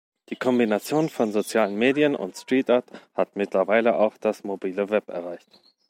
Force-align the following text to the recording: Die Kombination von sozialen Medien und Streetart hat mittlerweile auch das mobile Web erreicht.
Die 0.29 0.35
Kombination 0.35 1.09
von 1.09 1.31
sozialen 1.31 1.75
Medien 1.75 2.15
und 2.15 2.35
Streetart 2.35 2.85
hat 3.13 3.35
mittlerweile 3.35 3.97
auch 3.97 4.17
das 4.17 4.43
mobile 4.43 4.89
Web 4.89 5.09
erreicht. 5.09 5.61